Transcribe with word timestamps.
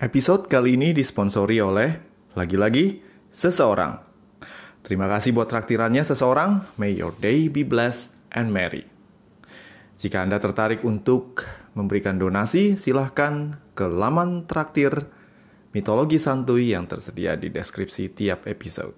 Episode 0.00 0.48
kali 0.48 0.80
ini 0.80 0.96
disponsori 0.96 1.60
oleh, 1.60 1.92
lagi-lagi, 2.32 3.04
seseorang. 3.28 4.00
Terima 4.80 5.04
kasih 5.04 5.36
buat 5.36 5.44
traktirannya 5.44 6.00
seseorang. 6.00 6.64
May 6.80 6.96
your 6.96 7.12
day 7.20 7.52
be 7.52 7.68
blessed 7.68 8.16
and 8.32 8.48
merry. 8.48 8.88
Jika 10.00 10.24
Anda 10.24 10.40
tertarik 10.40 10.88
untuk 10.88 11.44
memberikan 11.76 12.16
donasi, 12.16 12.80
silahkan 12.80 13.60
ke 13.76 13.84
laman 13.84 14.48
traktir 14.48 15.04
mitologi 15.76 16.16
santuy 16.16 16.72
yang 16.72 16.88
tersedia 16.88 17.36
di 17.36 17.52
deskripsi 17.52 18.16
tiap 18.16 18.48
episode. 18.48 18.96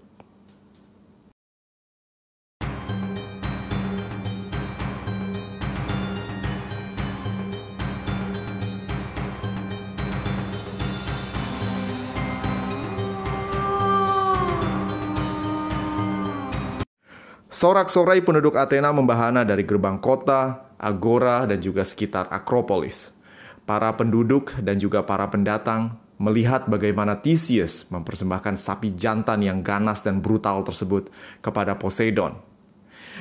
Sorak-sorai 17.62 18.27
penduduk 18.27 18.59
Athena 18.59 18.91
membahana 18.91 19.47
dari 19.47 19.62
gerbang 19.62 20.03
kota, 20.03 20.66
agora, 20.83 21.47
dan 21.47 21.62
juga 21.62 21.87
sekitar 21.87 22.27
Akropolis. 22.27 23.15
Para 23.62 23.95
penduduk 23.95 24.51
dan 24.59 24.83
juga 24.83 25.07
para 25.07 25.30
pendatang 25.30 25.95
melihat 26.19 26.67
bagaimana 26.67 27.23
Theseus 27.23 27.87
mempersembahkan 27.87 28.59
sapi 28.59 28.98
jantan 28.98 29.47
yang 29.47 29.62
ganas 29.62 30.03
dan 30.03 30.19
brutal 30.19 30.67
tersebut 30.67 31.06
kepada 31.39 31.79
Poseidon. 31.79 32.34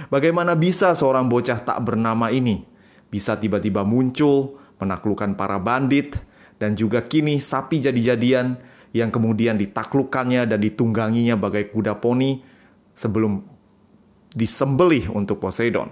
Bagaimana 0.10 0.58
bisa 0.58 0.90
seorang 0.98 1.30
bocah 1.30 1.62
tak 1.62 1.78
bernama 1.86 2.34
ini 2.34 2.66
bisa 3.14 3.38
tiba-tiba 3.38 3.86
muncul, 3.86 4.58
menaklukkan 4.82 5.38
para 5.38 5.62
bandit, 5.62 6.18
dan 6.58 6.74
juga 6.74 7.06
kini 7.06 7.38
sapi 7.38 7.78
jadi-jadian 7.78 8.58
yang 8.90 9.14
kemudian 9.14 9.62
ditaklukkannya 9.62 10.50
dan 10.50 10.58
ditungganginya 10.58 11.38
bagai 11.38 11.70
kuda 11.70 12.02
poni 12.02 12.42
sebelum 12.98 13.51
disembelih 14.32 15.12
untuk 15.12 15.44
Poseidon. 15.44 15.92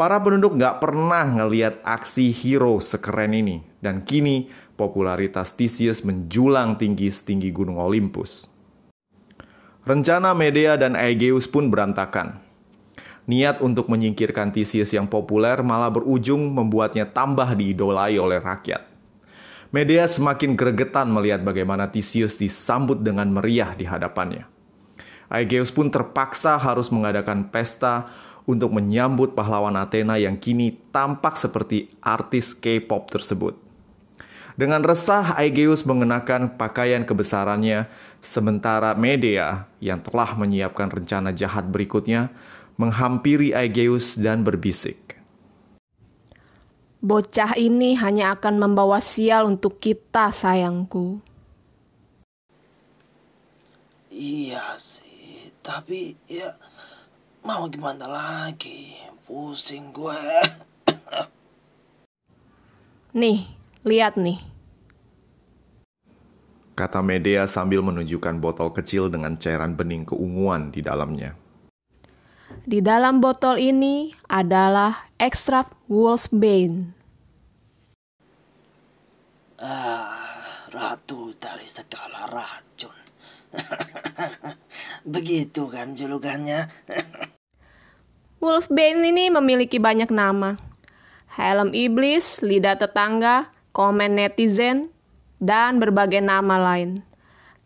Para 0.00 0.16
penduduk 0.16 0.56
nggak 0.56 0.80
pernah 0.80 1.28
ngeliat 1.28 1.84
aksi 1.84 2.32
hero 2.32 2.80
sekeren 2.80 3.36
ini, 3.36 3.60
dan 3.84 4.00
kini 4.00 4.48
popularitas 4.72 5.52
Theseus 5.52 6.00
menjulang 6.00 6.80
tinggi 6.80 7.12
setinggi 7.12 7.52
gunung 7.52 7.76
Olympus. 7.76 8.48
Rencana 9.84 10.32
Medea 10.32 10.80
dan 10.80 10.96
Aegeus 10.96 11.44
pun 11.44 11.68
berantakan. 11.68 12.40
Niat 13.28 13.60
untuk 13.60 13.92
menyingkirkan 13.92 14.56
Theseus 14.56 14.88
yang 14.96 15.04
populer 15.04 15.60
malah 15.60 15.92
berujung 15.92 16.48
membuatnya 16.48 17.04
tambah 17.04 17.52
diidolai 17.52 18.16
oleh 18.16 18.40
rakyat. 18.40 18.88
Medea 19.70 20.08
semakin 20.08 20.58
gregetan 20.58 21.12
melihat 21.12 21.44
bagaimana 21.44 21.92
Theseus 21.92 22.34
disambut 22.34 23.04
dengan 23.04 23.30
meriah 23.30 23.76
di 23.76 23.86
hadapannya. 23.86 24.48
Aegeus 25.30 25.70
pun 25.70 25.86
terpaksa 25.86 26.58
harus 26.58 26.90
mengadakan 26.90 27.46
pesta 27.46 28.10
untuk 28.50 28.74
menyambut 28.74 29.38
pahlawan 29.38 29.78
Athena 29.78 30.18
yang 30.18 30.34
kini 30.34 30.74
tampak 30.90 31.38
seperti 31.38 31.94
artis 32.02 32.50
K-pop 32.50 33.06
tersebut. 33.06 33.54
Dengan 34.58 34.82
resah, 34.82 35.38
Aegeus 35.38 35.86
mengenakan 35.86 36.58
pakaian 36.58 37.06
kebesarannya, 37.06 37.86
sementara 38.18 38.92
Medea 38.98 39.70
yang 39.78 40.02
telah 40.02 40.34
menyiapkan 40.34 40.90
rencana 40.90 41.30
jahat 41.30 41.70
berikutnya 41.70 42.28
menghampiri 42.74 43.54
Aegeus 43.54 44.18
dan 44.18 44.42
berbisik. 44.42 45.16
Bocah 47.00 47.56
ini 47.56 47.96
hanya 47.96 48.36
akan 48.36 48.60
membawa 48.60 49.00
sial 49.00 49.48
untuk 49.48 49.80
kita, 49.80 50.28
sayangku. 50.28 51.22
Iya 54.12 54.76
sih. 54.76 55.09
Tapi 55.60 56.16
ya 56.28 56.56
mau 57.44 57.68
gimana 57.68 58.08
lagi? 58.08 58.96
Pusing 59.28 59.94
gue. 59.94 60.22
nih, 63.20 63.46
lihat 63.86 64.18
nih. 64.18 64.40
Kata 66.74 67.04
Medea 67.04 67.44
sambil 67.44 67.84
menunjukkan 67.84 68.40
botol 68.40 68.72
kecil 68.72 69.12
dengan 69.12 69.36
cairan 69.36 69.76
bening 69.76 70.08
keunguan 70.08 70.72
di 70.72 70.80
dalamnya. 70.80 71.36
Di 72.64 72.80
dalam 72.82 73.20
botol 73.20 73.60
ini 73.60 74.10
adalah 74.26 75.12
ekstrak 75.20 75.70
wolfsbane. 75.86 76.90
Ah, 79.60 80.66
ratu 80.72 81.36
dari 81.36 81.68
segala 81.68 82.26
racun. 82.32 82.98
Begitu 85.04 85.68
kan 85.72 85.96
julukannya. 85.96 86.68
Wolfbane 88.40 89.04
ini 89.04 89.28
memiliki 89.28 89.76
banyak 89.76 90.08
nama. 90.08 90.56
Helm 91.36 91.76
iblis, 91.76 92.40
lidah 92.40 92.80
tetangga, 92.80 93.52
komen 93.76 94.16
netizen, 94.16 94.88
dan 95.36 95.76
berbagai 95.76 96.24
nama 96.24 96.56
lain. 96.56 97.04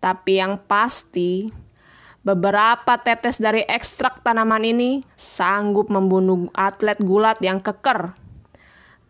Tapi 0.03 0.43
yang 0.43 0.59
pasti, 0.67 1.55
beberapa 2.27 2.99
tetes 2.99 3.39
dari 3.39 3.63
ekstrak 3.65 4.27
tanaman 4.27 4.67
ini 4.67 5.07
sanggup 5.15 5.89
membunuh 5.95 6.51
atlet 6.53 6.99
gulat 6.99 7.39
yang 7.39 7.63
keker. 7.63 8.19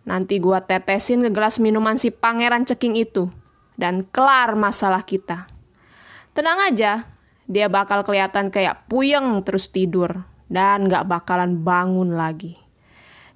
Nanti 0.05 0.37
gua 0.37 0.61
tetesin 0.61 1.25
ke 1.25 1.33
gelas 1.33 1.57
minuman 1.57 1.97
si 1.97 2.13
pangeran 2.13 2.69
ceking 2.69 3.01
itu. 3.01 3.33
Dan 3.75 4.07
kelar 4.07 4.55
masalah 4.55 5.03
kita. 5.03 5.51
Tenang 6.37 6.71
aja, 6.71 7.14
dia 7.45 7.69
bakal 7.69 8.01
kelihatan 8.05 8.49
kayak 8.49 8.89
puyeng 8.89 9.45
terus 9.45 9.69
tidur 9.69 10.25
dan 10.49 10.89
gak 10.89 11.09
bakalan 11.09 11.61
bangun 11.61 12.17
lagi. 12.17 12.57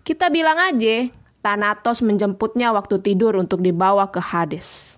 Kita 0.04 0.32
bilang 0.32 0.56
aja, 0.56 1.12
Thanatos 1.44 2.00
menjemputnya 2.00 2.72
waktu 2.72 3.00
tidur 3.04 3.36
untuk 3.36 3.60
dibawa 3.60 4.08
ke 4.08 4.20
Hades. 4.20 4.96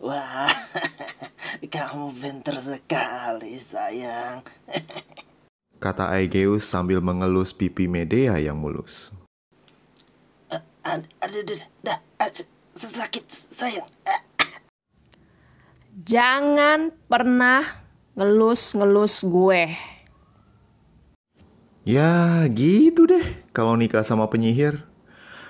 Wah, 0.00 0.48
kamu 1.72 2.12
pinter 2.16 2.56
sekali 2.60 3.56
sayang. 3.56 4.44
Kata 5.84 6.12
Aegeus 6.16 6.64
sambil 6.64 7.04
mengelus 7.04 7.52
pipi 7.52 7.88
Medea 7.88 8.40
yang 8.40 8.56
mulus. 8.56 9.12
Aduh, 10.84 11.08
aduh, 11.24 11.60
dah, 11.84 12.00
sakit 12.72 13.24
sayang. 13.28 13.88
Jangan 16.04 16.92
pernah 17.08 17.64
ngelus-ngelus 18.12 19.24
gue. 19.24 19.72
Ya 21.88 22.44
gitu 22.52 23.08
deh 23.08 23.24
kalau 23.56 23.72
nikah 23.72 24.04
sama 24.04 24.28
penyihir. 24.28 24.84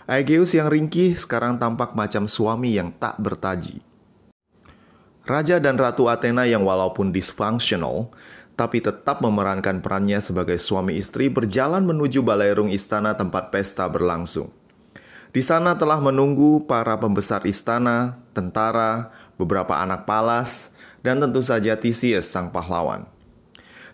Aegeus 0.07 0.55
yang 0.55 0.71
ringkih 0.71 1.19
sekarang 1.19 1.59
tampak 1.59 1.99
macam 1.99 2.31
suami 2.31 2.71
yang 2.71 2.95
tak 2.95 3.19
bertaji. 3.19 3.83
Raja 5.27 5.59
dan 5.59 5.75
Ratu 5.75 6.07
Athena 6.07 6.47
yang 6.47 6.63
walaupun 6.63 7.11
dysfunctional, 7.11 8.15
tapi 8.55 8.79
tetap 8.79 9.27
memerankan 9.27 9.83
perannya 9.83 10.23
sebagai 10.23 10.63
suami 10.63 10.95
istri 10.95 11.35
berjalan 11.35 11.83
menuju 11.83 12.23
balairung 12.23 12.71
istana 12.71 13.19
tempat 13.19 13.51
pesta 13.51 13.91
berlangsung. 13.91 14.55
Di 15.35 15.43
sana 15.43 15.75
telah 15.75 15.99
menunggu 15.99 16.63
para 16.63 16.95
pembesar 16.95 17.43
istana, 17.43 18.23
tentara, 18.31 19.11
beberapa 19.37 19.77
anak 19.78 20.06
palas, 20.06 20.75
dan 21.05 21.21
tentu 21.21 21.45
saja 21.45 21.77
Theseus 21.77 22.25
sang 22.25 22.49
pahlawan. 22.49 23.05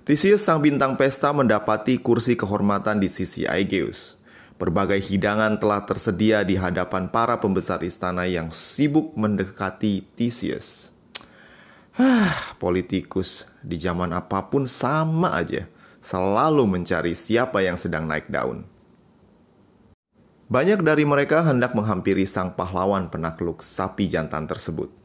Theseus 0.06 0.42
sang 0.42 0.58
bintang 0.58 0.96
pesta 0.96 1.30
mendapati 1.34 2.00
kursi 2.00 2.38
kehormatan 2.38 2.98
di 2.98 3.08
sisi 3.10 3.44
Aegeus. 3.44 4.16
Berbagai 4.60 5.00
hidangan 5.00 5.56
telah 5.56 5.88
tersedia 5.88 6.44
di 6.44 6.52
hadapan 6.52 7.08
para 7.08 7.40
pembesar 7.40 7.80
istana 7.80 8.28
yang 8.28 8.52
sibuk 8.52 9.16
mendekati 9.16 10.04
Theseus. 10.14 10.92
Ah, 11.96 12.56
politikus 12.60 13.48
di 13.64 13.80
zaman 13.80 14.12
apa 14.12 14.44
pun 14.48 14.68
sama 14.68 15.32
aja, 15.36 15.64
selalu 16.04 16.64
mencari 16.68 17.16
siapa 17.16 17.64
yang 17.64 17.80
sedang 17.80 18.04
naik 18.04 18.28
daun. 18.28 18.64
Banyak 20.50 20.82
dari 20.82 21.06
mereka 21.06 21.46
hendak 21.46 21.78
menghampiri 21.78 22.26
sang 22.26 22.58
pahlawan 22.58 23.06
penakluk 23.06 23.62
sapi 23.62 24.10
jantan 24.10 24.50
tersebut. 24.50 24.99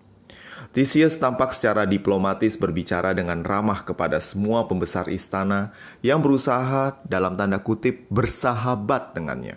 Theseus 0.76 1.16
tampak 1.16 1.56
secara 1.56 1.88
diplomatis 1.88 2.60
berbicara 2.60 3.16
dengan 3.16 3.48
ramah 3.48 3.88
kepada 3.88 4.20
semua 4.20 4.68
pembesar 4.68 5.08
istana 5.08 5.72
yang 6.04 6.20
berusaha 6.20 7.00
dalam 7.08 7.40
tanda 7.40 7.64
kutip 7.64 8.04
bersahabat 8.12 9.16
dengannya. 9.16 9.56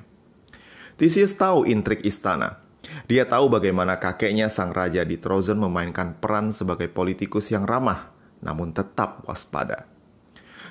Theseus 0.94 1.34
tahu 1.34 1.66
intrik 1.66 2.06
istana. 2.06 2.62
Dia 3.10 3.26
tahu 3.26 3.50
bagaimana 3.50 3.98
kakeknya 3.98 4.46
sang 4.46 4.70
raja 4.70 5.02
di 5.02 5.18
Trozen 5.18 5.58
memainkan 5.58 6.14
peran 6.22 6.54
sebagai 6.54 6.86
politikus 6.86 7.50
yang 7.50 7.66
ramah, 7.66 8.14
namun 8.38 8.70
tetap 8.70 9.26
waspada. 9.26 9.90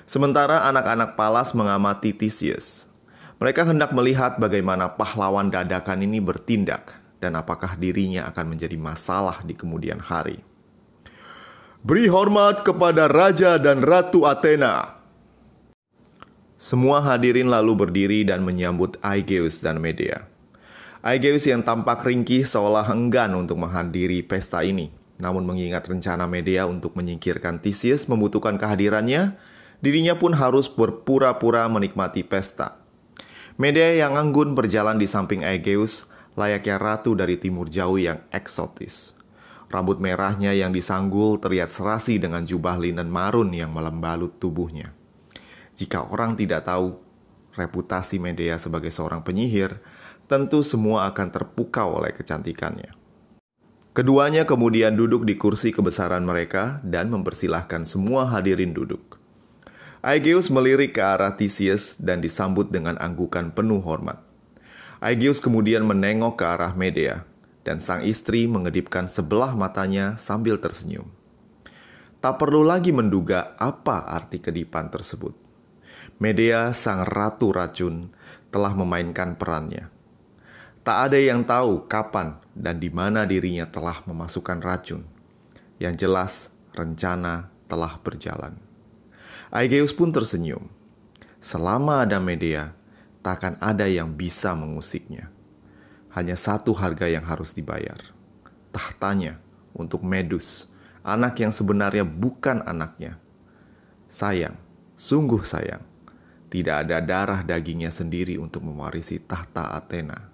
Sementara 0.07 0.63
anak-anak 0.71 1.19
Palas 1.19 1.51
mengamati 1.51 2.15
Theseus, 2.15 2.87
mereka 3.35 3.67
hendak 3.67 3.91
melihat 3.91 4.39
bagaimana 4.39 4.95
pahlawan 4.95 5.51
dadakan 5.51 6.07
ini 6.07 6.23
bertindak 6.23 7.03
dan 7.17 7.37
apakah 7.37 7.77
dirinya 7.77 8.25
akan 8.29 8.57
menjadi 8.57 8.77
masalah 8.77 9.41
di 9.41 9.57
kemudian 9.57 9.97
hari. 9.97 10.41
Beri 11.85 12.09
hormat 12.09 12.65
kepada 12.65 13.07
Raja 13.07 13.55
dan 13.61 13.85
Ratu 13.85 14.25
Athena. 14.25 14.97
Semua 16.57 17.05
hadirin 17.05 17.53
lalu 17.53 17.77
berdiri 17.77 18.25
dan 18.25 18.41
menyambut 18.41 18.97
Aegeus 19.05 19.61
dan 19.61 19.77
Medea. 19.77 20.25
Aegeus 21.05 21.45
yang 21.45 21.61
tampak 21.61 22.01
ringkih 22.01 22.41
seolah 22.41 22.89
enggan 22.89 23.37
untuk 23.37 23.61
menghadiri 23.61 24.25
pesta 24.25 24.65
ini. 24.65 24.89
Namun 25.21 25.45
mengingat 25.45 25.85
rencana 25.85 26.25
Medea 26.25 26.65
untuk 26.65 26.97
menyingkirkan 26.97 27.61
Theseus 27.61 28.09
membutuhkan 28.09 28.57
kehadirannya, 28.57 29.37
dirinya 29.81 30.17
pun 30.17 30.33
harus 30.33 30.65
berpura-pura 30.69 31.65
menikmati 31.69 32.25
pesta. 32.25 32.81
Medea 33.57 33.97
yang 34.05 34.13
anggun 34.17 34.53
berjalan 34.53 34.97
di 34.97 35.09
samping 35.09 35.41
Aegeus, 35.41 36.09
layaknya 36.37 36.77
ratu 36.77 37.17
dari 37.17 37.41
timur 37.41 37.65
jauh 37.65 37.97
yang 37.97 38.21
eksotis. 38.29 39.17
Rambut 39.67 39.99
merahnya 39.99 40.55
yang 40.55 40.71
disanggul 40.71 41.43
terlihat 41.43 41.73
serasi 41.73 42.21
dengan 42.21 42.47
jubah 42.47 42.79
linen 42.79 43.11
marun 43.11 43.51
yang 43.51 43.73
melembalut 43.73 44.39
tubuhnya. 44.39 44.95
Jika 45.75 46.07
orang 46.07 46.39
tidak 46.39 46.63
tahu 46.63 46.95
reputasi 47.57 48.21
Medea 48.21 48.55
sebagai 48.55 48.93
seorang 48.93 49.25
penyihir, 49.25 49.81
tentu 50.29 50.63
semua 50.63 51.09
akan 51.11 51.27
terpukau 51.33 51.99
oleh 51.99 52.15
kecantikannya. 52.15 52.95
Keduanya 53.97 54.45
kemudian 54.45 54.93
duduk 54.93 55.25
di 55.25 55.41
kursi 55.41 55.73
kebesaran 55.73 56.21
mereka 56.21 56.77
dan 56.85 57.09
mempersilahkan 57.09 57.81
semua 57.81 58.29
hadirin 58.29 58.71
duduk. 58.71 59.17
Aegeus 60.05 60.53
melirik 60.53 60.93
ke 60.93 61.01
arah 61.01 61.33
Theseus 61.33 61.97
dan 61.97 62.21
disambut 62.21 62.69
dengan 62.69 62.93
anggukan 63.01 63.49
penuh 63.49 63.81
hormat. 63.81 64.26
Aegeus 64.97 65.37
kemudian 65.37 65.85
menengok 65.85 66.41
ke 66.41 66.45
arah 66.49 66.73
Medea, 66.73 67.21
dan 67.61 67.77
sang 67.77 68.01
istri 68.01 68.49
mengedipkan 68.49 69.05
sebelah 69.05 69.53
matanya 69.53 70.17
sambil 70.17 70.57
tersenyum. 70.57 71.05
Tak 72.17 72.41
perlu 72.41 72.65
lagi 72.65 72.89
menduga 72.89 73.53
apa 73.61 74.09
arti 74.09 74.41
kedipan 74.41 74.89
tersebut. 74.89 75.37
Medea, 76.17 76.73
sang 76.73 77.05
ratu 77.05 77.53
racun, 77.53 78.09
telah 78.49 78.73
memainkan 78.73 79.37
perannya. 79.37 79.93
Tak 80.81 81.11
ada 81.11 81.19
yang 81.21 81.45
tahu 81.45 81.85
kapan 81.85 82.41
dan 82.57 82.81
di 82.81 82.89
mana 82.89 83.21
dirinya 83.27 83.69
telah 83.69 84.01
memasukkan 84.07 84.63
racun. 84.65 85.05
Yang 85.77 85.95
jelas, 86.07 86.33
rencana 86.73 87.53
telah 87.69 88.01
berjalan. 88.01 88.57
Aegeus 89.53 89.93
pun 89.93 90.09
tersenyum. 90.09 90.65
Selama 91.37 92.01
ada 92.01 92.17
Medea, 92.17 92.73
takkan 93.27 93.59
ada 93.59 93.83
yang 93.91 94.15
bisa 94.15 94.55
mengusiknya. 94.55 95.27
Hanya 96.15 96.39
satu 96.39 96.71
harga 96.71 97.11
yang 97.11 97.27
harus 97.27 97.51
dibayar. 97.51 97.99
Tahtanya 98.71 99.43
untuk 99.75 100.07
Medus, 100.07 100.71
anak 101.03 101.43
yang 101.43 101.51
sebenarnya 101.51 102.07
bukan 102.07 102.63
anaknya. 102.63 103.19
Sayang, 104.07 104.55
sungguh 104.95 105.43
sayang. 105.43 105.83
Tidak 106.47 106.87
ada 106.87 107.03
darah 107.03 107.43
dagingnya 107.43 107.91
sendiri 107.91 108.39
untuk 108.39 108.63
mewarisi 108.63 109.19
tahta 109.19 109.75
Athena. 109.75 110.31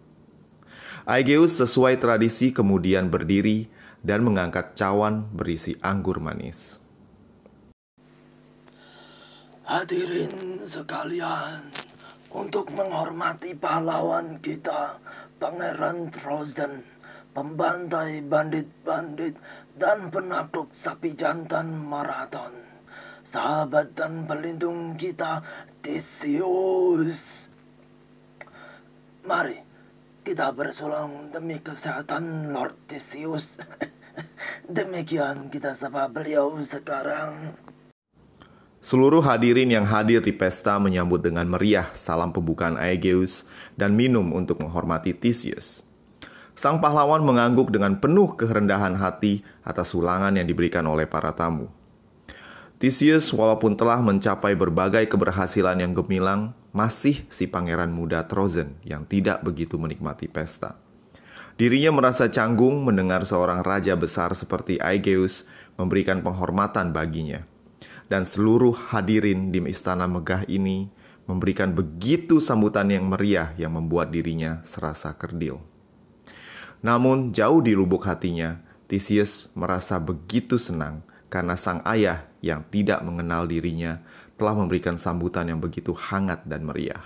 Aegeus 1.09 1.57
sesuai 1.57 1.97
tradisi 1.97 2.53
kemudian 2.53 3.09
berdiri 3.09 3.65
dan 4.05 4.21
mengangkat 4.21 4.77
cawan 4.77 5.25
berisi 5.33 5.73
anggur 5.81 6.21
manis. 6.21 6.77
Hadirin 9.65 10.61
sekalian, 10.69 11.73
untuk 12.33 12.73
menghormati 12.73 13.53
pahlawan 13.53 14.41
kita, 14.41 14.97
Pangeran 15.37 16.09
Trojan, 16.09 16.81
pembantai 17.37 18.25
bandit-bandit, 18.25 19.37
dan 19.77 20.09
penakluk 20.09 20.73
sapi 20.73 21.13
jantan 21.13 21.69
maraton. 21.85 22.53
Sahabat 23.23 23.95
dan 23.95 24.25
pelindung 24.25 24.97
kita, 24.97 25.45
Theseus. 25.85 27.47
Mari, 29.23 29.63
kita 30.27 30.51
bersulang 30.51 31.31
demi 31.31 31.61
kesehatan 31.61 32.51
Lord 32.51 32.75
Theseus. 32.91 33.55
Demikian 34.67 35.47
kita 35.47 35.73
sapa 35.73 36.11
beliau 36.11 36.59
sekarang. 36.59 37.55
Seluruh 38.83 39.23
hadirin 39.23 39.71
yang 39.71 39.87
hadir 39.87 40.19
di 40.19 40.35
pesta 40.35 40.75
menyambut 40.75 41.23
dengan 41.23 41.47
meriah 41.47 41.87
salam 41.95 42.35
pembukaan 42.35 42.75
Aegeus 42.75 43.47
dan 43.79 43.95
minum 43.95 44.35
untuk 44.35 44.59
menghormati 44.59 45.15
Theseus. 45.15 45.87
Sang 46.51 46.83
pahlawan 46.83 47.23
mengangguk 47.23 47.71
dengan 47.71 47.95
penuh 47.95 48.35
kerendahan 48.35 48.99
hati 48.99 49.39
atas 49.63 49.95
sulangan 49.95 50.35
yang 50.35 50.43
diberikan 50.43 50.83
oleh 50.83 51.07
para 51.07 51.31
tamu. 51.31 51.71
Theseus 52.75 53.31
walaupun 53.31 53.79
telah 53.79 54.03
mencapai 54.03 54.51
berbagai 54.51 55.07
keberhasilan 55.07 55.79
yang 55.79 55.95
gemilang, 55.95 56.51
masih 56.75 57.23
si 57.31 57.47
pangeran 57.47 57.87
muda 57.87 58.27
Trozen 58.27 58.75
yang 58.83 59.07
tidak 59.07 59.47
begitu 59.47 59.79
menikmati 59.79 60.27
pesta. 60.27 60.75
Dirinya 61.55 61.95
merasa 61.95 62.27
canggung 62.27 62.83
mendengar 62.83 63.23
seorang 63.23 63.63
raja 63.63 63.95
besar 63.95 64.35
seperti 64.35 64.75
Aegeus 64.83 65.47
memberikan 65.79 66.19
penghormatan 66.19 66.91
baginya– 66.91 67.47
dan 68.11 68.27
seluruh 68.27 68.75
hadirin 68.93 69.51
di 69.51 69.63
istana 69.67 70.07
megah 70.07 70.43
ini 70.47 70.91
memberikan 71.23 71.71
begitu 71.71 72.43
sambutan 72.43 72.91
yang 72.91 73.07
meriah 73.07 73.55
yang 73.55 73.75
membuat 73.75 74.11
dirinya 74.11 74.59
serasa 74.67 75.15
kerdil. 75.15 75.59
Namun 76.83 77.31
jauh 77.31 77.63
di 77.63 77.71
lubuk 77.71 78.03
hatinya, 78.03 78.59
Theseus 78.91 79.47
merasa 79.55 79.95
begitu 80.03 80.59
senang 80.59 80.99
karena 81.31 81.55
sang 81.55 81.79
ayah 81.87 82.27
yang 82.43 82.61
tidak 82.67 82.99
mengenal 83.01 83.47
dirinya 83.47 84.03
telah 84.35 84.53
memberikan 84.53 84.99
sambutan 84.99 85.47
yang 85.47 85.63
begitu 85.63 85.95
hangat 85.95 86.43
dan 86.43 86.67
meriah. 86.67 87.01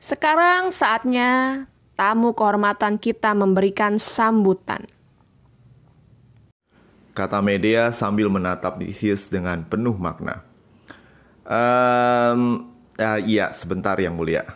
Sekarang 0.00 0.72
saatnya 0.72 1.66
tamu 1.98 2.32
kehormatan 2.32 2.96
kita 2.96 3.36
memberikan 3.36 4.00
sambutan 4.00 4.88
kata 7.18 7.42
Medea 7.42 7.90
sambil 7.90 8.30
menatap 8.30 8.78
Theseus 8.78 9.26
dengan 9.26 9.66
penuh 9.66 9.98
makna. 9.98 10.46
Um, 11.42 12.70
uh, 12.94 13.18
iya, 13.26 13.50
sebentar 13.50 13.98
yang 13.98 14.14
mulia. 14.14 14.46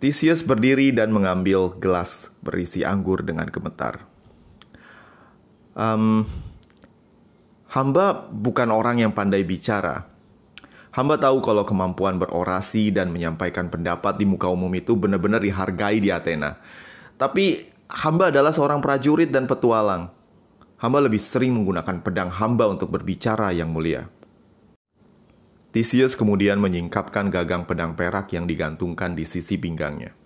Theseus 0.00 0.40
berdiri 0.40 0.96
dan 0.96 1.12
mengambil 1.12 1.76
gelas 1.76 2.32
berisi 2.40 2.80
anggur 2.88 3.20
dengan 3.20 3.52
gemetar. 3.52 4.00
Um, 5.76 6.24
hamba 7.68 8.24
bukan 8.32 8.72
orang 8.72 9.04
yang 9.04 9.12
pandai 9.12 9.44
bicara. 9.44 10.08
Hamba 10.96 11.20
tahu 11.20 11.44
kalau 11.44 11.68
kemampuan 11.68 12.16
berorasi 12.16 12.90
dan 12.90 13.12
menyampaikan 13.12 13.68
pendapat 13.68 14.16
di 14.16 14.24
muka 14.24 14.48
umum 14.48 14.72
itu 14.72 14.96
benar-benar 14.96 15.44
dihargai 15.44 16.00
di 16.00 16.08
Athena. 16.08 16.56
Tapi 17.20 17.68
hamba 17.92 18.32
adalah 18.32 18.50
seorang 18.50 18.80
prajurit 18.80 19.28
dan 19.28 19.44
petualang 19.44 20.19
hamba 20.80 20.98
lebih 21.04 21.20
sering 21.20 21.52
menggunakan 21.52 22.00
pedang 22.00 22.32
hamba 22.32 22.72
untuk 22.72 22.88
berbicara 22.88 23.52
yang 23.52 23.68
mulia. 23.68 24.08
Theseus 25.70 26.18
kemudian 26.18 26.58
menyingkapkan 26.58 27.30
gagang 27.30 27.62
pedang 27.68 27.94
perak 27.94 28.34
yang 28.34 28.48
digantungkan 28.48 29.14
di 29.14 29.22
sisi 29.22 29.54
pinggangnya. 29.54 30.16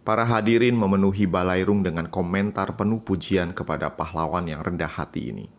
Para 0.00 0.24
hadirin 0.24 0.72
memenuhi 0.72 1.28
balairung 1.28 1.84
dengan 1.84 2.08
komentar 2.08 2.72
penuh 2.72 3.04
pujian 3.04 3.52
kepada 3.52 3.92
pahlawan 3.92 4.48
yang 4.48 4.64
rendah 4.64 4.88
hati 4.88 5.28
ini. 5.28 5.52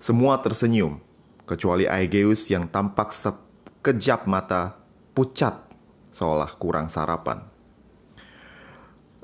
Semua 0.00 0.40
tersenyum, 0.40 1.04
kecuali 1.44 1.84
Aegeus 1.84 2.48
yang 2.48 2.64
tampak 2.72 3.12
sekejap 3.12 4.24
mata 4.24 4.80
pucat 5.12 5.68
seolah 6.08 6.48
kurang 6.56 6.88
sarapan. 6.88 7.44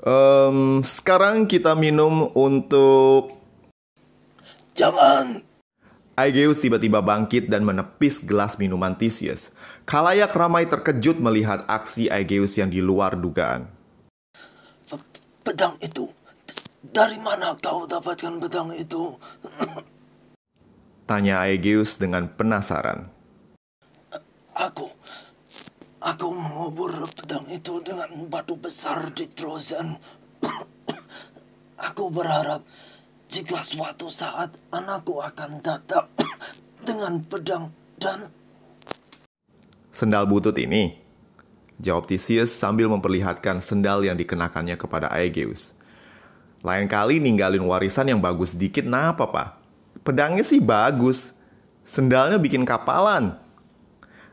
Um, 0.05 0.85
sekarang 0.85 1.49
kita 1.49 1.73
minum 1.73 2.29
untuk 2.37 3.44
Jangan! 4.75 5.39
Aegeus 6.15 6.63
tiba-tiba 6.63 7.03
bangkit 7.03 7.51
dan 7.51 7.63
menepis 7.63 8.23
gelas 8.23 8.55
minuman 8.59 8.95
Theseus. 8.95 9.51
Kalayak 9.83 10.31
ramai 10.35 10.67
terkejut 10.67 11.19
melihat 11.19 11.67
aksi 11.67 12.11
Aegeus 12.11 12.55
yang 12.55 12.71
di 12.71 12.79
luar 12.79 13.19
dugaan. 13.19 13.67
Pedang 15.43 15.75
itu, 15.83 16.07
dari 16.91 17.19
mana 17.19 17.55
kau 17.59 17.87
dapatkan 17.87 18.39
pedang 18.39 18.71
itu? 18.75 19.15
Tanya 21.09 21.43
Aegeus 21.43 21.99
dengan 21.99 22.31
penasaran. 22.31 23.11
Aku, 24.55 24.87
aku 25.99 26.27
mengubur 26.31 27.11
pedang 27.11 27.47
itu 27.51 27.83
dengan 27.83 28.11
batu 28.31 28.55
besar 28.55 29.11
di 29.11 29.27
Trojan. 29.31 29.99
aku 31.91 32.07
berharap 32.07 32.63
jika 33.35 33.59
suatu 33.59 34.07
saat 34.07 34.55
anakku 34.71 35.19
akan 35.19 35.59
datang 35.59 36.07
dengan 36.87 37.19
pedang 37.19 37.67
dan... 37.99 38.31
Sendal 39.91 40.23
butut 40.23 40.55
ini? 40.55 40.95
Jawab 41.83 42.07
Theseus 42.07 42.55
sambil 42.55 42.87
memperlihatkan 42.87 43.59
sendal 43.59 44.07
yang 44.07 44.15
dikenakannya 44.15 44.79
kepada 44.79 45.11
Aegeus. 45.11 45.75
Lain 46.63 46.87
kali 46.87 47.19
ninggalin 47.19 47.67
warisan 47.67 48.07
yang 48.07 48.23
bagus 48.23 48.55
dikit, 48.55 48.87
napa 48.87 49.27
pak? 49.27 49.59
Pedangnya 50.07 50.47
sih 50.47 50.63
bagus, 50.63 51.35
sendalnya 51.83 52.39
bikin 52.39 52.63
kapalan. 52.63 53.35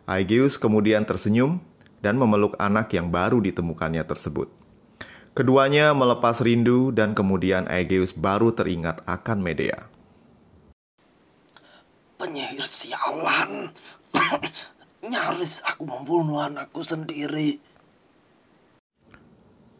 Aegeus 0.06 0.54
kemudian 0.54 1.02
tersenyum 1.02 1.58
dan 1.98 2.14
memeluk 2.14 2.54
anak 2.54 2.94
yang 2.94 3.10
baru 3.10 3.42
ditemukannya 3.42 4.06
tersebut. 4.06 4.61
Keduanya 5.32 5.96
melepas 5.96 6.44
rindu 6.44 6.92
dan 6.92 7.16
kemudian 7.16 7.64
Aegeus 7.64 8.12
baru 8.12 8.52
teringat 8.52 9.00
akan 9.08 9.40
Medea. 9.40 9.88
Penyihir 12.20 12.68
sialan. 12.68 13.72
Nyaris 15.08 15.64
aku 15.64 15.88
membunuh 15.88 16.36
anakku 16.44 16.84
sendiri. 16.84 17.64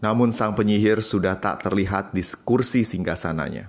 Namun 0.00 0.32
sang 0.32 0.56
penyihir 0.56 1.04
sudah 1.04 1.36
tak 1.36 1.68
terlihat 1.68 2.16
di 2.16 2.24
kursi 2.48 2.80
singgasananya. 2.88 3.68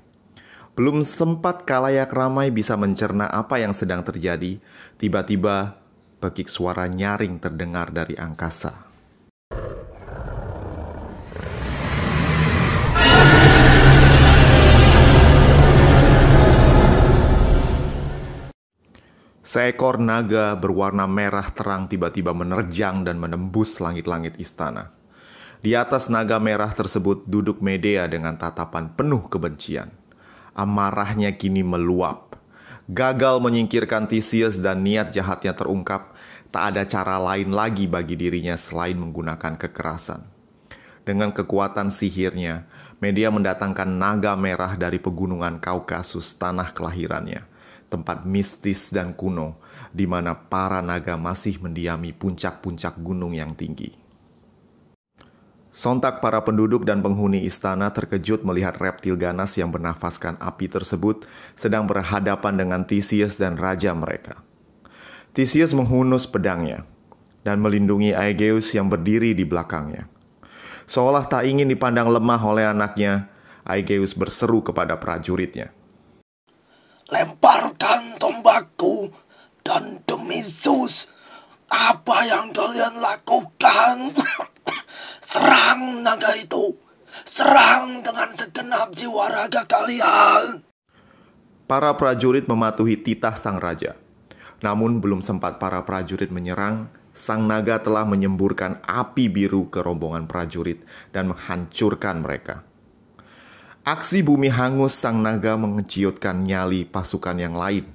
Belum 0.80 1.04
sempat 1.04 1.68
kalayak 1.68 2.16
ramai 2.16 2.48
bisa 2.48 2.80
mencerna 2.80 3.28
apa 3.28 3.60
yang 3.60 3.75
sedang 3.75 4.08
terjadi, 4.08 4.58
tiba-tiba 4.98 5.78
pekik 6.24 6.48
suara 6.48 6.88
nyaring 6.88 7.44
terdengar 7.44 7.92
dari 7.92 8.16
angkasa. 8.16 8.92
Seekor 19.43 20.00
naga 20.00 20.55
berwarna 20.55 21.03
merah 21.03 21.51
terang 21.51 21.91
tiba-tiba 21.91 22.31
menerjang 22.31 23.03
dan 23.03 23.19
menembus 23.19 23.83
langit-langit 23.83 24.39
istana. 24.39 24.95
Di 25.59 25.75
atas 25.75 26.07
naga 26.07 26.39
merah 26.39 26.71
tersebut 26.71 27.27
duduk 27.27 27.59
Medea 27.59 28.07
dengan 28.07 28.39
tatapan 28.39 28.95
penuh 28.95 29.27
kebencian. 29.27 29.91
Amarahnya 30.55 31.35
kini 31.35 31.59
meluap. 31.59 32.39
Gagal 32.88 33.43
menyingkirkan 33.43 34.07
Theseus 34.07 34.63
dan 34.63 34.79
niat 34.79 35.12
jahatnya 35.12 35.51
terungkap, 35.51 36.15
tak 36.47 36.63
ada 36.71 36.88
cara 36.88 37.19
lain 37.19 37.51
lagi 37.51 37.83
bagi 37.83 38.15
dirinya 38.15 38.55
selain 38.55 38.95
menggunakan 38.95 39.59
kekerasan. 39.59 40.23
Dengan 41.03 41.35
kekuatan 41.35 41.91
sihirnya, 41.91 42.63
Medea 43.03 43.27
mendatangkan 43.27 43.91
naga 43.91 44.39
merah 44.39 44.79
dari 44.79 45.03
pegunungan 45.03 45.59
Kaukasus, 45.59 46.31
tanah 46.39 46.71
kelahirannya, 46.71 47.43
tempat 47.93 48.25
mistis 48.25 48.89
dan 48.89 49.13
kuno, 49.13 49.62
di 49.93 50.09
mana 50.09 50.33
para 50.33 50.81
naga 50.81 51.13
masih 51.13 51.62
mendiami 51.62 52.09
puncak-puncak 52.17 52.97
gunung 52.97 53.38
yang 53.38 53.53
tinggi. 53.53 53.93
Sontak 55.73 56.21
para 56.21 56.38
penduduk 56.45 56.85
dan 56.85 57.01
penghuni 57.01 57.45
istana 57.50 57.89
terkejut 57.89 58.45
melihat 58.45 58.77
reptil 58.77 59.17
ganas 59.17 59.57
yang 59.57 59.73
bernafaskan 59.73 60.38
api 60.38 60.69
tersebut 60.69 61.25
sedang 61.57 61.89
berhadapan 61.89 62.53
dengan 62.57 62.81
Theseus 62.85 63.41
dan 63.41 63.57
raja 63.57 63.89
mereka. 63.97 64.45
Theseus 65.33 65.73
menghunus 65.73 66.29
pedangnya 66.29 66.85
dan 67.41 67.57
melindungi 67.57 68.13
Aegeus 68.13 68.69
yang 68.77 68.85
berdiri 68.85 69.33
di 69.33 69.41
belakangnya. 69.50 70.05
Seolah 70.85 71.25
tak 71.25 71.50
ingin 71.50 71.65
dipandang 71.65 72.05
lemah 72.05 72.41
oleh 72.45 72.69
anaknya, 72.69 73.33
Aegeus 73.65 74.13
berseru 74.13 74.62
kepada 74.62 75.01
prajuritnya. 75.01 75.73
Lemparkan 77.09 77.73
tombakku 78.84 79.16
dan 79.63 80.04
demi 80.04 80.40
Zeus, 80.44 81.16
apa 81.72 82.18
yang 82.28 82.52
kalian 82.52 83.00
lakukan? 83.00 83.96
Serang 85.34 86.04
naga 86.04 86.32
itu. 86.36 86.75
Serang 87.08 88.04
dengan 88.04 88.30
segenap 88.34 88.92
jiwa 88.92 89.30
raga 89.32 89.63
kalian. 89.70 90.66
Para 91.63 91.96
prajurit 91.96 92.44
mematuhi 92.50 93.00
titah 93.00 93.38
sang 93.40 93.62
raja. 93.62 93.96
Namun 94.60 95.00
belum 95.00 95.24
sempat 95.24 95.62
para 95.62 95.80
prajurit 95.86 96.34
menyerang, 96.34 96.92
sang 97.16 97.46
naga 97.48 97.80
telah 97.80 98.04
menyemburkan 98.04 98.82
api 98.84 99.30
biru 99.30 99.70
ke 99.70 99.80
rombongan 99.80 100.28
prajurit 100.28 100.84
dan 101.16 101.32
menghancurkan 101.32 102.20
mereka. 102.20 102.66
Aksi 103.86 104.25
bumi 104.25 104.50
hangus 104.50 104.98
sang 104.98 105.22
naga 105.22 105.54
mengeciutkan 105.56 106.44
nyali 106.44 106.84
pasukan 106.88 107.38
yang 107.38 107.54
lain 107.54 107.92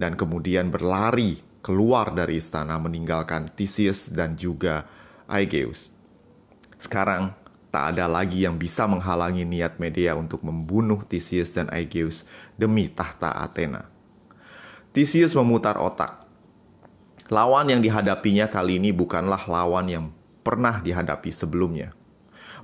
dan 0.00 0.16
kemudian 0.16 0.72
berlari 0.72 1.44
keluar 1.60 2.16
dari 2.16 2.40
istana 2.40 2.80
meninggalkan 2.80 3.52
Theseus 3.52 4.08
dan 4.08 4.32
juga 4.32 4.88
Aegeus. 5.28 5.92
Sekarang, 6.80 7.36
tak 7.68 7.94
ada 7.94 8.08
lagi 8.08 8.48
yang 8.48 8.56
bisa 8.56 8.88
menghalangi 8.88 9.44
niat 9.44 9.76
Medea 9.76 10.16
untuk 10.16 10.40
membunuh 10.40 11.04
Theseus 11.04 11.52
dan 11.52 11.68
Aegeus 11.68 12.24
demi 12.56 12.88
tahta 12.88 13.36
Athena. 13.44 13.86
Theseus 14.96 15.36
memutar 15.36 15.76
otak. 15.76 16.24
Lawan 17.30 17.70
yang 17.70 17.78
dihadapinya 17.84 18.50
kali 18.50 18.82
ini 18.82 18.90
bukanlah 18.90 19.46
lawan 19.46 19.86
yang 19.86 20.04
pernah 20.42 20.82
dihadapi 20.82 21.30
sebelumnya. 21.30 21.94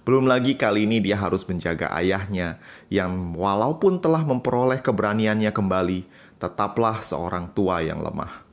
Belum 0.06 0.22
lagi 0.22 0.54
kali 0.54 0.86
ini 0.86 1.02
dia 1.02 1.18
harus 1.18 1.42
menjaga 1.42 1.90
ayahnya 1.98 2.62
yang 2.86 3.34
walaupun 3.34 3.98
telah 3.98 4.22
memperoleh 4.22 4.78
keberaniannya 4.78 5.50
kembali, 5.50 6.06
tetaplah 6.38 7.02
seorang 7.02 7.50
tua 7.50 7.82
yang 7.82 7.98
lemah. 7.98 8.46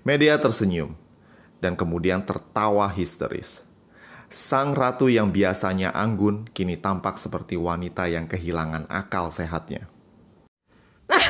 Medea 0.00 0.40
tersenyum 0.40 0.96
dan 1.60 1.76
kemudian 1.76 2.24
tertawa 2.24 2.88
histeris. 2.88 3.68
Sang 4.32 4.72
ratu 4.72 5.12
yang 5.12 5.28
biasanya 5.28 5.92
anggun 5.92 6.48
kini 6.56 6.80
tampak 6.80 7.20
seperti 7.20 7.60
wanita 7.60 8.08
yang 8.08 8.24
kehilangan 8.24 8.88
akal 8.88 9.28
sehatnya. 9.28 9.92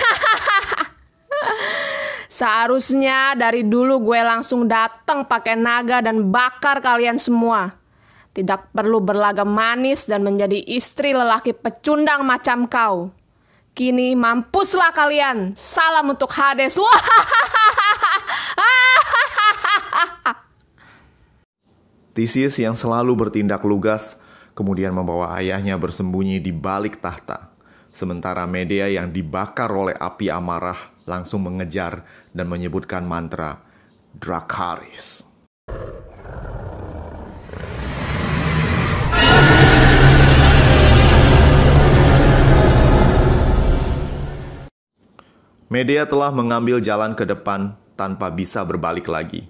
Seharusnya 2.38 3.34
dari 3.34 3.66
dulu 3.66 4.06
gue 4.06 4.22
langsung 4.22 4.70
datang 4.70 5.26
pakai 5.26 5.58
naga 5.58 5.98
dan 5.98 6.30
bakar 6.30 6.78
kalian 6.78 7.18
semua. 7.18 7.81
Tidak 8.32 8.72
perlu 8.72 9.04
berlagak 9.04 9.44
manis 9.44 10.08
dan 10.08 10.24
menjadi 10.24 10.56
istri 10.64 11.12
lelaki 11.12 11.52
pecundang 11.52 12.24
macam 12.24 12.64
kau. 12.64 13.12
Kini 13.76 14.16
mampuslah 14.16 14.92
kalian. 14.96 15.52
Salam 15.52 16.16
untuk 16.16 16.32
Hades. 16.32 16.80
Theseus 22.16 22.60
yang 22.60 22.76
selalu 22.76 23.16
bertindak 23.16 23.64
lugas 23.64 24.20
kemudian 24.52 24.92
membawa 24.92 25.32
ayahnya 25.40 25.80
bersembunyi 25.80 26.40
di 26.40 26.52
balik 26.52 27.00
tahta. 27.00 27.52
Sementara 27.92 28.48
Medea 28.48 28.88
yang 28.88 29.12
dibakar 29.12 29.68
oleh 29.68 29.96
api 29.96 30.32
amarah 30.32 30.76
langsung 31.04 31.44
mengejar 31.44 32.04
dan 32.32 32.48
menyebutkan 32.48 33.04
mantra 33.04 33.60
Dracaris. 34.16 35.31
Medea 45.72 46.04
telah 46.04 46.28
mengambil 46.28 46.84
jalan 46.84 47.16
ke 47.16 47.24
depan 47.24 47.72
tanpa 47.96 48.28
bisa 48.28 48.60
berbalik 48.60 49.08
lagi. 49.08 49.48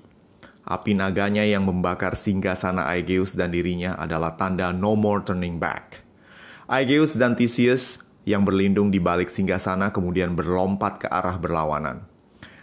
Api 0.62 0.94
naganya 0.94 1.42
yang 1.42 1.66
membakar 1.66 2.14
singgah 2.14 2.54
sana 2.54 2.86
Aegeus 2.94 3.34
dan 3.34 3.50
dirinya 3.50 3.98
adalah 3.98 4.38
tanda 4.38 4.70
no 4.70 4.94
more 4.94 5.26
turning 5.26 5.58
back. 5.58 5.98
Aegeus 6.70 7.18
dan 7.18 7.34
Theseus 7.34 7.98
yang 8.22 8.46
berlindung 8.46 8.94
di 8.94 9.02
balik 9.02 9.34
singgah 9.34 9.58
sana 9.58 9.90
kemudian 9.90 10.38
berlompat 10.38 11.02
ke 11.02 11.10
arah 11.10 11.42
berlawanan. 11.42 12.06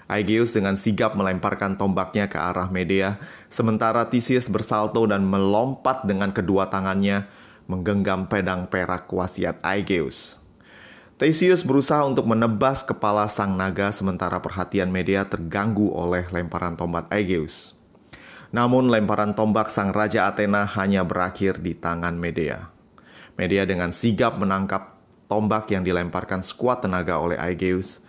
Aegeus 0.07 0.55
dengan 0.55 0.79
sigap 0.79 1.19
melemparkan 1.19 1.75
tombaknya 1.75 2.31
ke 2.31 2.39
arah 2.39 2.71
Medea, 2.71 3.19
sementara 3.51 4.07
Theseus 4.07 4.47
bersalto 4.47 5.03
dan 5.03 5.27
melompat 5.27 6.07
dengan 6.07 6.31
kedua 6.31 6.71
tangannya 6.71 7.27
menggenggam 7.67 8.23
pedang 8.31 8.71
perak 8.71 9.11
wasiat 9.11 9.59
Aegeus. 9.67 10.39
Theseus 11.19 11.67
berusaha 11.67 12.07
untuk 12.07 12.31
menebas 12.31 12.79
kepala 12.79 13.27
sang 13.27 13.59
naga 13.59 13.91
sementara 13.91 14.39
perhatian 14.39 14.87
Medea 14.87 15.27
terganggu 15.27 15.91
oleh 15.91 16.23
lemparan 16.31 16.79
tombak 16.79 17.11
Aegeus. 17.11 17.75
Namun 18.55 18.87
lemparan 18.87 19.35
tombak 19.35 19.67
sang 19.67 19.91
Raja 19.91 20.31
Athena 20.31 20.63
hanya 20.79 21.03
berakhir 21.03 21.59
di 21.59 21.75
tangan 21.75 22.15
Medea. 22.15 22.71
Medea 23.35 23.67
dengan 23.67 23.91
sigap 23.91 24.39
menangkap 24.39 24.95
tombak 25.27 25.67
yang 25.75 25.83
dilemparkan 25.83 26.39
sekuat 26.39 26.87
tenaga 26.87 27.19
oleh 27.19 27.35
Aegeus, 27.35 27.99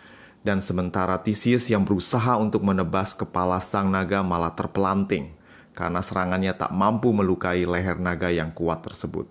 dan 0.47 0.63
sementara 0.63 1.19
Theseus 1.19 1.67
yang 1.67 1.83
berusaha 1.83 2.39
untuk 2.39 2.63
menebas 2.63 3.19
kepala 3.19 3.59
sang 3.59 3.91
naga 3.91 4.23
malah 4.23 4.55
terpelanting 4.55 5.35
karena 5.75 5.99
serangannya 5.99 6.55
tak 6.55 6.71
mampu 6.71 7.11
melukai 7.11 7.67
leher 7.67 7.99
naga 7.99 8.31
yang 8.31 8.55
kuat 8.55 8.87
tersebut. 8.87 9.27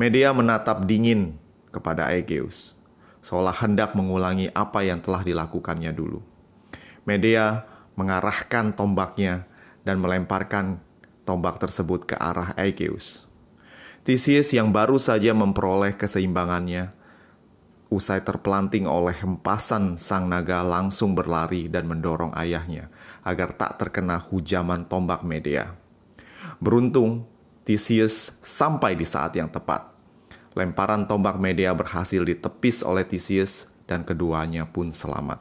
Medea 0.00 0.32
menatap 0.32 0.88
dingin 0.88 1.36
kepada 1.70 2.10
Aegeus, 2.10 2.74
seolah 3.22 3.54
hendak 3.54 3.94
mengulangi 3.94 4.50
apa 4.54 4.82
yang 4.86 5.02
telah 5.02 5.22
dilakukannya 5.22 5.90
dulu. 5.94 6.22
Medea 7.06 7.64
mengarahkan 7.98 8.76
tombaknya 8.76 9.48
dan 9.82 9.98
melemparkan 9.98 10.78
tombak 11.24 11.58
tersebut 11.62 12.06
ke 12.10 12.16
arah 12.18 12.52
Aegeus. 12.54 13.26
Theseus 14.00 14.50
yang 14.56 14.72
baru 14.72 14.96
saja 14.96 15.36
memperoleh 15.36 15.94
keseimbangannya, 15.94 16.96
usai 17.90 18.22
terpelanting 18.22 18.86
oleh 18.86 19.12
hempasan 19.18 19.98
sang 19.98 20.30
naga 20.30 20.62
langsung 20.62 21.12
berlari 21.12 21.66
dan 21.66 21.90
mendorong 21.90 22.30
ayahnya 22.38 22.88
agar 23.26 23.52
tak 23.52 23.82
terkena 23.82 24.16
hujaman 24.16 24.86
tombak 24.86 25.26
Medea. 25.26 25.74
Beruntung, 26.62 27.26
Theseus 27.66 28.32
sampai 28.40 28.96
di 28.96 29.04
saat 29.04 29.36
yang 29.36 29.50
tepat. 29.50 29.89
Lemparan 30.60 31.08
tombak 31.08 31.40
Medea 31.40 31.72
berhasil 31.72 32.20
ditepis 32.20 32.84
oleh 32.84 33.00
Theseus 33.08 33.72
dan 33.88 34.04
keduanya 34.04 34.68
pun 34.68 34.92
selamat. 34.92 35.40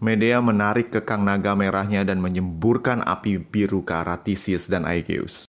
Medea 0.00 0.40
menarik 0.40 0.88
kekang 0.88 1.20
naga 1.20 1.52
merahnya 1.52 2.00
dan 2.08 2.24
menyemburkan 2.24 3.04
api 3.04 3.36
biru 3.36 3.84
ke 3.84 3.92
arah 3.92 4.16
Theseus 4.16 4.64
dan 4.64 4.88
Aegeus. 4.88 5.44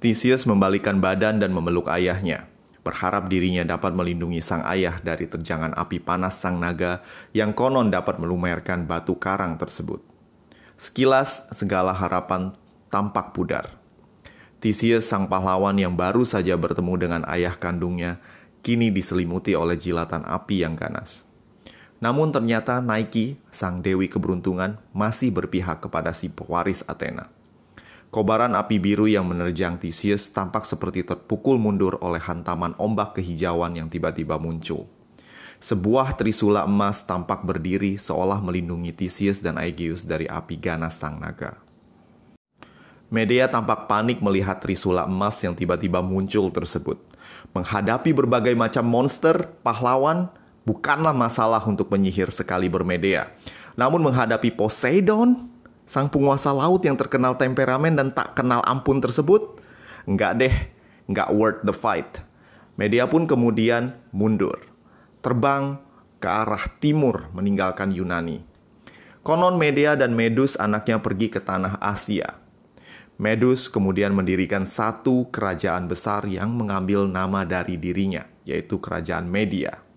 Theseus 0.00 0.48
membalikan 0.48 1.04
badan 1.04 1.36
dan 1.36 1.52
memeluk 1.52 1.92
ayahnya, 1.92 2.48
berharap 2.88 3.28
dirinya 3.28 3.68
dapat 3.68 3.92
melindungi 3.92 4.40
sang 4.40 4.64
ayah 4.64 4.96
dari 5.04 5.28
terjangan 5.28 5.76
api 5.76 6.00
panas 6.00 6.40
sang 6.40 6.56
naga 6.56 7.04
yang 7.36 7.52
konon 7.52 7.92
dapat 7.92 8.16
melumerkan 8.16 8.88
batu 8.88 9.20
karang 9.20 9.60
tersebut. 9.60 10.00
Sekilas 10.80 11.44
segala 11.52 11.92
harapan 11.92 12.56
tampak 12.88 13.36
pudar. 13.36 13.76
Theseus 14.64 15.04
sang 15.04 15.28
pahlawan 15.28 15.76
yang 15.76 15.92
baru 15.92 16.24
saja 16.24 16.56
bertemu 16.56 16.94
dengan 16.96 17.22
ayah 17.28 17.52
kandungnya 17.54 18.16
kini 18.64 18.90
diselimuti 18.90 19.52
oleh 19.52 19.76
jilatan 19.78 20.24
api 20.24 20.64
yang 20.64 20.74
ganas. 20.74 21.28
Namun 21.98 22.30
ternyata 22.30 22.78
Nike, 22.78 23.38
sang 23.50 23.82
dewi 23.82 24.06
keberuntungan, 24.06 24.78
masih 24.94 25.34
berpihak 25.34 25.82
kepada 25.82 26.14
si 26.14 26.30
pewaris 26.30 26.86
Athena. 26.86 27.30
Kobaran 28.08 28.56
api 28.56 28.80
biru 28.80 29.04
yang 29.04 29.28
menerjang 29.28 29.76
Theseus 29.76 30.32
tampak 30.32 30.64
seperti 30.64 31.04
terpukul 31.04 31.60
mundur 31.60 32.00
oleh 32.00 32.16
hantaman 32.16 32.72
ombak 32.80 33.20
kehijauan 33.20 33.76
yang 33.76 33.92
tiba-tiba 33.92 34.40
muncul. 34.40 34.88
Sebuah 35.60 36.16
trisula 36.16 36.64
emas 36.64 37.04
tampak 37.04 37.44
berdiri 37.44 38.00
seolah 38.00 38.40
melindungi 38.40 38.96
Theseus 38.96 39.44
dan 39.44 39.60
Aegeus 39.60 40.08
dari 40.08 40.24
api 40.24 40.56
ganas 40.56 40.96
sang 40.96 41.20
naga. 41.20 41.60
Medea 43.12 43.44
tampak 43.44 43.84
panik 43.84 44.24
melihat 44.24 44.56
trisula 44.56 45.04
emas 45.04 45.36
yang 45.44 45.52
tiba-tiba 45.52 46.00
muncul 46.00 46.48
tersebut. 46.48 46.96
Menghadapi 47.52 48.16
berbagai 48.16 48.56
macam 48.56 48.88
monster, 48.88 49.52
pahlawan 49.60 50.32
bukanlah 50.64 51.12
masalah 51.12 51.60
untuk 51.68 51.92
penyihir 51.92 52.32
sekali 52.32 52.72
bermedea. 52.72 53.28
Namun 53.76 54.00
menghadapi 54.00 54.48
Poseidon, 54.56 55.57
sang 55.88 56.12
penguasa 56.12 56.52
laut 56.52 56.84
yang 56.84 56.94
terkenal 56.94 57.40
temperamen 57.40 57.96
dan 57.96 58.12
tak 58.12 58.36
kenal 58.36 58.60
ampun 58.68 59.00
tersebut, 59.00 59.58
enggak 60.04 60.36
deh, 60.36 60.54
enggak 61.08 61.32
worth 61.32 61.64
the 61.64 61.72
fight. 61.72 62.20
Medea 62.76 63.08
pun 63.08 63.24
kemudian 63.24 63.96
mundur, 64.12 64.62
terbang 65.24 65.80
ke 66.20 66.28
arah 66.28 66.68
timur 66.78 67.32
meninggalkan 67.32 67.90
Yunani. 67.90 68.44
Konon 69.24 69.56
Medea 69.56 69.96
dan 69.96 70.14
Medus 70.14 70.54
anaknya 70.54 71.02
pergi 71.02 71.32
ke 71.32 71.40
tanah 71.42 71.80
Asia, 71.82 72.38
Medus 73.18 73.66
kemudian 73.66 74.14
mendirikan 74.14 74.62
satu 74.62 75.26
kerajaan 75.34 75.90
besar 75.90 76.22
yang 76.30 76.54
mengambil 76.54 77.10
nama 77.10 77.42
dari 77.42 77.74
dirinya, 77.74 78.22
yaitu 78.46 78.78
Kerajaan 78.78 79.26
Media. 79.26 79.87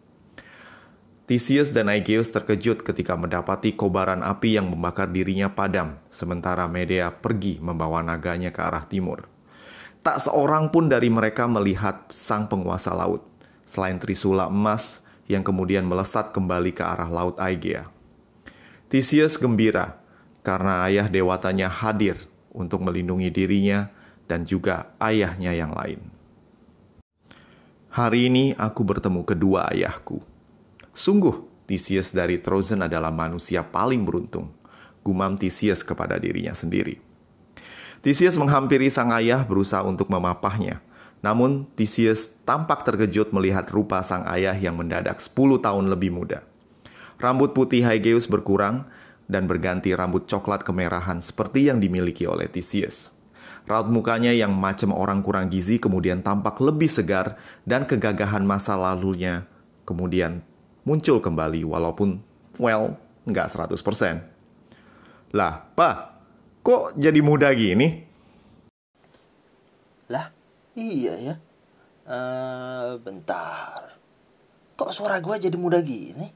Theseus 1.31 1.71
dan 1.71 1.87
Aegeus 1.87 2.27
terkejut 2.27 2.83
ketika 2.83 3.15
mendapati 3.15 3.71
kobaran 3.71 4.19
api 4.19 4.59
yang 4.59 4.67
membakar 4.67 5.07
dirinya 5.07 5.47
padam, 5.47 5.95
sementara 6.11 6.67
Medea 6.67 7.07
pergi 7.07 7.55
membawa 7.63 8.03
naganya 8.03 8.51
ke 8.51 8.59
arah 8.59 8.83
timur. 8.83 9.31
Tak 10.03 10.27
seorang 10.27 10.75
pun 10.75 10.91
dari 10.91 11.07
mereka 11.07 11.47
melihat 11.47 12.03
sang 12.11 12.51
penguasa 12.51 12.91
laut, 12.91 13.23
selain 13.63 13.95
Trisula 13.95 14.51
emas 14.51 15.07
yang 15.31 15.39
kemudian 15.39 15.87
melesat 15.87 16.35
kembali 16.35 16.75
ke 16.75 16.83
arah 16.83 17.07
laut 17.07 17.39
Aegea. 17.39 17.87
Theseus 18.91 19.39
gembira 19.39 20.03
karena 20.43 20.83
ayah 20.83 21.07
dewatanya 21.07 21.71
hadir 21.71 22.19
untuk 22.51 22.83
melindungi 22.83 23.31
dirinya 23.31 23.87
dan 24.27 24.43
juga 24.43 24.91
ayahnya 24.99 25.55
yang 25.55 25.71
lain. 25.71 26.03
Hari 27.87 28.27
ini 28.27 28.51
aku 28.59 28.83
bertemu 28.83 29.23
kedua 29.23 29.71
ayahku. 29.71 30.30
Sungguh, 30.91 31.47
Theseus 31.71 32.11
dari 32.11 32.35
Trozen 32.35 32.83
adalah 32.83 33.15
manusia 33.15 33.63
paling 33.63 34.03
beruntung. 34.03 34.51
Gumam 35.01 35.39
Theseus 35.39 35.81
kepada 35.87 36.19
dirinya 36.19 36.51
sendiri. 36.51 36.99
Theseus 38.03 38.35
menghampiri 38.35 38.91
sang 38.91 39.09
ayah 39.15 39.47
berusaha 39.47 39.81
untuk 39.87 40.11
memapahnya. 40.11 40.83
Namun, 41.23 41.69
Theseus 41.79 42.35
tampak 42.43 42.83
terkejut 42.83 43.31
melihat 43.31 43.69
rupa 43.71 44.03
sang 44.03 44.27
ayah 44.27 44.53
yang 44.57 44.75
mendadak 44.75 45.21
10 45.21 45.63
tahun 45.63 45.85
lebih 45.87 46.11
muda. 46.11 46.43
Rambut 47.21 47.53
putih 47.55 47.85
Haigeus 47.87 48.25
berkurang 48.27 48.89
dan 49.31 49.47
berganti 49.47 49.95
rambut 49.95 50.27
coklat 50.27 50.67
kemerahan 50.67 51.23
seperti 51.23 51.71
yang 51.71 51.79
dimiliki 51.79 52.27
oleh 52.27 52.51
Theseus. 52.51 53.13
Raut 53.69 53.87
mukanya 53.87 54.33
yang 54.33 54.51
macam 54.57 54.91
orang 54.91 55.21
kurang 55.21 55.47
gizi 55.47 55.77
kemudian 55.77 56.25
tampak 56.25 56.57
lebih 56.57 56.89
segar 56.89 57.37
dan 57.63 57.85
kegagahan 57.85 58.41
masa 58.41 58.73
lalunya 58.73 59.45
kemudian 59.85 60.41
muncul 60.85 61.21
kembali 61.21 61.61
walaupun, 61.65 62.21
well, 62.57 62.97
nggak 63.25 63.47
100%. 63.53 63.77
Lah, 65.31 65.63
Pak, 65.77 65.95
kok 66.65 66.97
jadi 66.99 67.19
muda 67.23 67.53
gini? 67.55 68.03
Lah, 70.11 70.27
iya 70.75 71.13
ya. 71.31 71.35
Uh, 72.03 72.99
bentar. 72.99 73.95
Kok 74.75 74.91
suara 74.91 75.21
gue 75.21 75.35
jadi 75.37 75.55
muda 75.55 75.79
gini? 75.79 76.27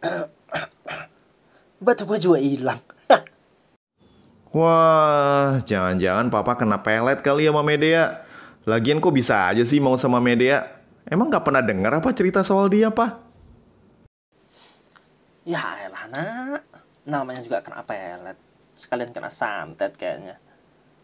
batu 1.84 2.08
gue 2.08 2.18
juga 2.18 2.38
hilang. 2.40 2.80
Wah, 4.56 5.60
jangan-jangan 5.68 6.32
papa 6.32 6.56
kena 6.56 6.80
pelet 6.80 7.20
kali 7.20 7.44
ya 7.44 7.52
sama 7.52 7.60
Medea. 7.66 8.24
Lagian 8.64 8.98
kok 9.04 9.12
bisa 9.12 9.52
aja 9.52 9.62
sih 9.62 9.78
mau 9.78 9.94
sama 10.00 10.16
Medea? 10.22 10.64
Emang 11.06 11.30
gak 11.30 11.44
pernah 11.44 11.62
dengar 11.62 11.92
apa 11.94 12.10
cerita 12.16 12.42
soal 12.42 12.66
dia, 12.72 12.90
Pak? 12.90 13.25
Ya 15.46 15.62
elah, 15.86 16.10
nak. 16.10 16.66
Namanya 17.06 17.38
juga 17.38 17.62
kena 17.62 17.86
pelet. 17.86 18.34
Sekalian 18.74 19.14
kena 19.14 19.30
santet 19.30 19.94
kayaknya. 19.94 20.42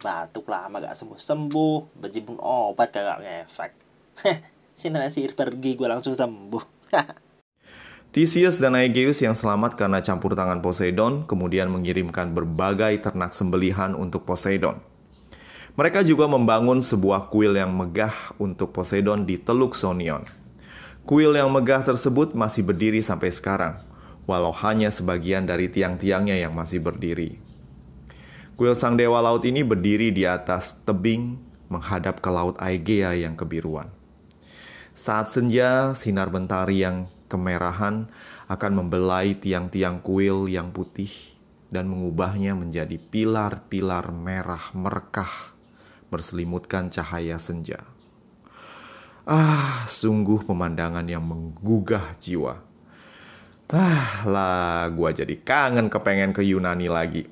Batuk 0.03 0.51
lama 0.51 0.83
gak 0.83 0.99
sembuh-sembuh. 0.99 2.03
Bejibun 2.03 2.43
obat 2.43 2.91
kagak 2.91 3.23
ngefek. 3.23 3.73
Heh, 4.27 4.39
sini 4.75 4.99
sihir 4.99 5.39
pergi 5.39 5.79
gue 5.79 5.87
langsung 5.87 6.19
sembuh. 6.19 6.91
Theseus 8.13 8.59
dan 8.59 8.75
Aegeus 8.75 9.23
yang 9.23 9.33
selamat 9.33 9.79
karena 9.79 10.03
campur 10.03 10.35
tangan 10.35 10.61
Poseidon 10.61 11.25
kemudian 11.25 11.71
mengirimkan 11.71 12.35
berbagai 12.35 12.99
ternak 12.99 13.33
sembelihan 13.33 13.95
untuk 13.95 14.27
Poseidon. 14.27 14.83
Mereka 15.79 16.05
juga 16.05 16.29
membangun 16.29 16.85
sebuah 16.85 17.33
kuil 17.33 17.57
yang 17.57 17.73
megah 17.73 18.37
untuk 18.37 18.75
Poseidon 18.77 19.25
di 19.25 19.41
Teluk 19.41 19.73
Sonion. 19.73 20.27
Kuil 21.09 21.33
yang 21.33 21.49
megah 21.49 21.81
tersebut 21.81 22.37
masih 22.37 22.69
berdiri 22.69 23.01
sampai 23.01 23.33
sekarang, 23.33 23.81
walau 24.27 24.55
hanya 24.55 24.89
sebagian 24.89 25.47
dari 25.47 25.67
tiang-tiangnya 25.71 26.39
yang 26.39 26.55
masih 26.55 26.79
berdiri. 26.79 27.39
Kuil 28.55 28.77
sang 28.77 28.95
dewa 28.95 29.19
laut 29.19 29.43
ini 29.49 29.65
berdiri 29.65 30.13
di 30.13 30.29
atas 30.29 30.77
tebing 30.85 31.41
menghadap 31.73 32.21
ke 32.21 32.29
laut 32.29 32.55
Aegea 32.61 33.17
yang 33.17 33.33
kebiruan. 33.33 33.89
Saat 34.93 35.33
senja, 35.33 35.97
sinar 35.97 36.29
mentari 36.29 36.85
yang 36.85 37.09
kemerahan 37.33 38.13
akan 38.53 38.73
membelai 38.77 39.33
tiang-tiang 39.41 40.05
kuil 40.05 40.53
yang 40.53 40.69
putih 40.69 41.09
dan 41.73 41.89
mengubahnya 41.89 42.53
menjadi 42.53 43.01
pilar-pilar 43.01 44.13
merah 44.13 44.69
merekah 44.77 45.57
berselimutkan 46.13 46.93
cahaya 46.93 47.41
senja. 47.41 47.81
Ah, 49.25 49.89
sungguh 49.89 50.45
pemandangan 50.45 51.09
yang 51.09 51.25
menggugah 51.25 52.13
jiwa. 52.21 52.61
Ah, 53.73 54.21
lah, 54.29 54.93
gua 54.93 55.17
jadi 55.17 55.33
kangen 55.33 55.89
kepengen 55.89 56.37
ke 56.37 56.45
Yunani 56.45 56.93
lagi. 56.93 57.25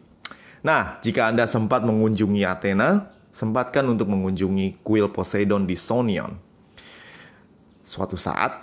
Nah, 0.64 0.96
jika 1.04 1.28
Anda 1.28 1.44
sempat 1.44 1.84
mengunjungi 1.84 2.48
Athena, 2.48 3.12
sempatkan 3.28 3.84
untuk 3.84 4.08
mengunjungi 4.08 4.80
kuil 4.80 5.12
Poseidon 5.12 5.68
di 5.68 5.76
Sonion. 5.76 6.40
Suatu 7.84 8.16
saat, 8.16 8.56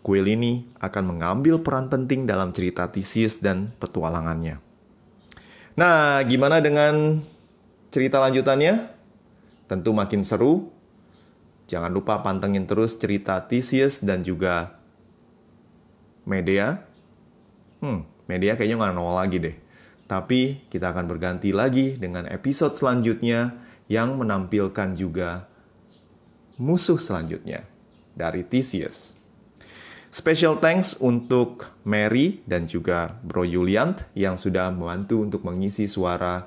kuil 0.00 0.24
ini 0.32 0.64
akan 0.80 1.04
mengambil 1.12 1.60
peran 1.60 1.92
penting 1.92 2.24
dalam 2.24 2.56
cerita 2.56 2.88
Theseus 2.88 3.36
dan 3.36 3.76
petualangannya. 3.76 4.64
Nah, 5.76 6.24
gimana 6.24 6.64
dengan 6.64 7.20
cerita 7.92 8.16
lanjutannya? 8.16 8.88
Tentu 9.68 9.92
makin 9.92 10.24
seru. 10.24 10.72
Jangan 11.68 11.92
lupa 11.92 12.24
pantengin 12.24 12.64
terus 12.64 12.96
cerita 12.96 13.44
Theseus 13.44 14.00
dan 14.00 14.24
juga 14.24 14.80
Media. 16.24 16.93
Hmm, 17.84 18.08
Media 18.24 18.56
kayaknya 18.56 18.80
nggak 18.80 18.94
nol 18.96 19.12
lagi 19.12 19.36
deh. 19.36 19.56
Tapi 20.08 20.68
kita 20.72 20.92
akan 20.96 21.04
berganti 21.04 21.52
lagi 21.52 21.96
dengan 22.00 22.24
episode 22.28 22.76
selanjutnya 22.76 23.60
yang 23.88 24.16
menampilkan 24.16 24.96
juga 24.96 25.48
musuh 26.56 26.96
selanjutnya 26.96 27.68
dari 28.16 28.44
Theseus. 28.44 29.16
Special 30.14 30.62
thanks 30.62 30.94
untuk 31.02 31.74
Mary 31.82 32.40
dan 32.46 32.70
juga 32.70 33.18
Bro 33.26 33.44
Yuliant 33.44 34.06
yang 34.14 34.38
sudah 34.38 34.70
membantu 34.70 35.26
untuk 35.26 35.42
mengisi 35.42 35.90
suara 35.90 36.46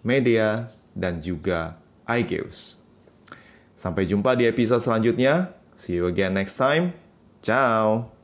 media 0.00 0.72
dan 0.96 1.20
juga 1.20 1.76
iGeus. 2.08 2.80
Sampai 3.76 4.08
jumpa 4.08 4.32
di 4.34 4.48
episode 4.48 4.80
selanjutnya. 4.80 5.52
See 5.76 6.00
you 6.00 6.08
again 6.08 6.32
next 6.32 6.56
time. 6.56 6.96
Ciao. 7.44 8.15